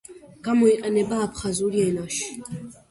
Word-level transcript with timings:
გამოიყენება 0.47 1.21
აფხაზურ 1.27 1.81
ენაში. 1.87 2.37